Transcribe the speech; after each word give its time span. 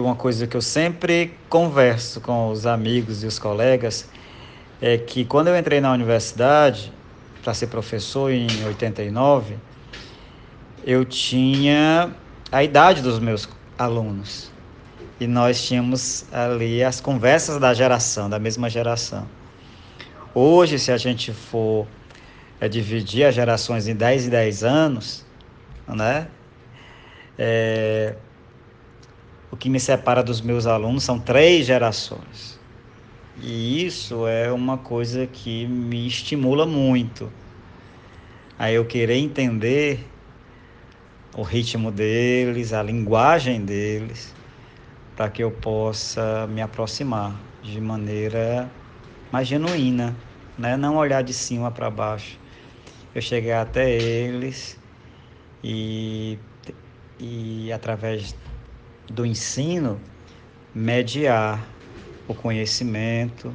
Uma 0.00 0.14
coisa 0.16 0.46
que 0.46 0.56
eu 0.56 0.62
sempre 0.62 1.34
converso 1.50 2.22
com 2.22 2.50
os 2.50 2.64
amigos 2.64 3.22
e 3.22 3.26
os 3.26 3.38
colegas 3.38 4.08
é 4.80 4.96
que 4.96 5.26
quando 5.26 5.48
eu 5.48 5.58
entrei 5.58 5.78
na 5.78 5.92
universidade 5.92 6.90
para 7.42 7.52
ser 7.52 7.66
professor 7.66 8.30
em 8.32 8.48
89, 8.64 9.56
eu 10.86 11.04
tinha 11.04 12.14
a 12.50 12.64
idade 12.64 13.02
dos 13.02 13.18
meus 13.18 13.46
alunos. 13.78 14.50
E 15.20 15.26
nós 15.26 15.62
tínhamos 15.62 16.24
ali 16.32 16.82
as 16.82 16.98
conversas 16.98 17.60
da 17.60 17.74
geração, 17.74 18.30
da 18.30 18.38
mesma 18.38 18.70
geração. 18.70 19.26
Hoje, 20.34 20.78
se 20.78 20.90
a 20.90 20.96
gente 20.96 21.30
for 21.30 21.86
é, 22.58 22.66
dividir 22.68 23.24
as 23.24 23.34
gerações 23.34 23.86
em 23.86 23.94
10 23.94 24.28
e 24.28 24.30
10 24.30 24.64
anos, 24.64 25.26
né? 25.86 26.26
É, 27.38 28.14
o 29.50 29.56
que 29.56 29.68
me 29.68 29.80
separa 29.80 30.22
dos 30.22 30.40
meus 30.40 30.66
alunos 30.66 31.02
são 31.02 31.18
três 31.18 31.66
gerações. 31.66 32.58
E 33.42 33.84
isso 33.84 34.26
é 34.26 34.52
uma 34.52 34.78
coisa 34.78 35.26
que 35.26 35.66
me 35.66 36.06
estimula 36.06 36.66
muito. 36.66 37.30
A 38.58 38.70
eu 38.70 38.84
querer 38.84 39.16
entender 39.16 40.06
o 41.36 41.42
ritmo 41.42 41.90
deles, 41.90 42.72
a 42.72 42.82
linguagem 42.82 43.64
deles, 43.64 44.34
para 45.16 45.28
que 45.30 45.42
eu 45.42 45.50
possa 45.50 46.46
me 46.48 46.60
aproximar 46.60 47.34
de 47.62 47.80
maneira 47.80 48.70
mais 49.32 49.48
genuína, 49.48 50.14
né? 50.58 50.76
não 50.76 50.96
olhar 50.96 51.22
de 51.22 51.32
cima 51.32 51.70
para 51.70 51.88
baixo. 51.90 52.38
Eu 53.14 53.22
chegar 53.22 53.62
até 53.62 53.90
eles 53.90 54.78
e, 55.64 56.38
e 57.18 57.72
através 57.72 58.34
do 59.10 59.26
ensino 59.26 60.00
mediar 60.74 61.66
o 62.28 62.34
conhecimento 62.34 63.48